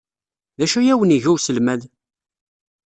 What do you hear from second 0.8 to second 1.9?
awen-iga uselmad?